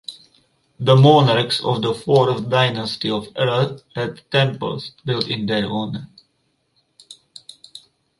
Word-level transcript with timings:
The 0.79 0.95
monarchs 0.95 1.63
of 1.63 1.83
the 1.83 1.93
fourth 1.93 2.49
dynasty 2.49 3.07
of 3.11 3.27
Ur 3.37 3.77
had 3.93 4.21
temples 4.31 4.93
built 5.05 5.27
in 5.27 5.45
their 5.45 5.69
honor. 5.69 6.07